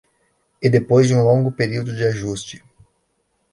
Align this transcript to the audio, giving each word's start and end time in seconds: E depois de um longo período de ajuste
E 0.59 0.67
depois 0.67 1.07
de 1.07 1.13
um 1.13 1.21
longo 1.23 1.51
período 1.51 1.95
de 1.95 2.03
ajuste 2.03 2.63